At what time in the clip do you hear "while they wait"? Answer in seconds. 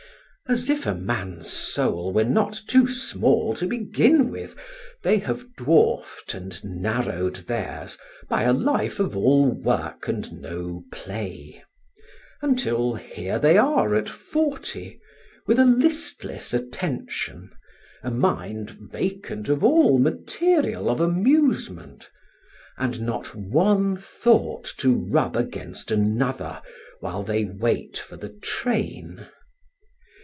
26.99-27.97